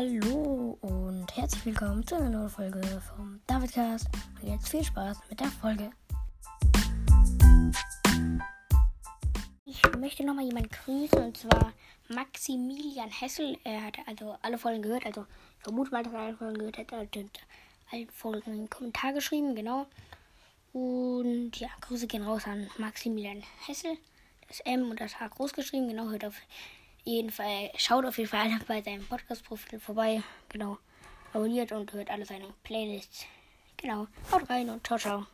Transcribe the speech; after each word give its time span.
Hallo 0.00 0.78
und 0.80 1.26
herzlich 1.36 1.66
willkommen 1.66 2.06
zu 2.06 2.14
einer 2.14 2.30
neuen 2.30 2.48
Folge 2.48 2.80
vom 3.02 3.38
Davidcast. 3.46 4.08
Und 4.40 4.48
jetzt 4.48 4.70
viel 4.70 4.82
Spaß 4.82 5.18
mit 5.28 5.38
der 5.38 5.48
Folge. 5.48 5.90
Ich 9.66 9.82
möchte 9.98 10.24
nochmal 10.24 10.46
jemanden 10.46 10.70
grüßen 10.70 11.22
und 11.22 11.36
zwar 11.36 11.74
Maximilian 12.08 13.10
Hessel. 13.10 13.58
Er 13.62 13.84
hat 13.84 13.98
also 14.06 14.36
alle 14.40 14.56
Folgen 14.56 14.80
gehört, 14.80 15.04
also 15.04 15.26
vermute 15.58 15.90
mal, 15.90 16.02
dass 16.02 16.14
er 16.14 16.20
alle 16.20 16.36
Folgen 16.38 16.56
gehört 16.56 16.78
hat. 16.78 16.92
Er 16.92 17.00
hat 17.00 17.10
alle 17.92 18.06
Folgen 18.06 18.52
einen 18.52 18.70
Kommentar 18.70 19.12
geschrieben, 19.12 19.54
genau. 19.54 19.86
Und 20.72 21.60
ja, 21.60 21.68
Grüße 21.82 22.06
gehen 22.06 22.22
raus 22.22 22.46
an 22.46 22.70
Maximilian 22.78 23.42
Hessel. 23.66 23.98
Das 24.48 24.60
M 24.60 24.88
und 24.90 24.98
das 24.98 25.20
H 25.20 25.28
groß 25.28 25.52
geschrieben, 25.52 25.88
genau, 25.88 26.08
hört 26.08 26.24
auf 26.24 26.40
jeden 27.04 27.30
Fall, 27.30 27.70
schaut 27.76 28.04
auf 28.04 28.18
jeden 28.18 28.30
Fall 28.30 28.50
bei 28.66 28.82
seinem 28.82 29.06
Podcast-Profil 29.06 29.80
vorbei. 29.80 30.22
Genau. 30.48 30.78
Abonniert 31.32 31.72
und 31.72 31.92
hört 31.92 32.10
alle 32.10 32.24
seine 32.26 32.52
Playlists. 32.64 33.26
Genau. 33.76 34.06
Haut 34.32 34.48
rein 34.50 34.68
und 34.68 34.86
ciao, 34.86 34.98
ciao. 34.98 35.26